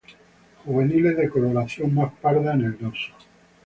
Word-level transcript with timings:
Juveniles 0.65 1.15
de 1.15 1.29
coloración 1.29 1.93
más 1.93 2.11
parda, 2.13 2.55
en 2.55 2.61
el 2.63 2.75
dorso. 2.75 3.13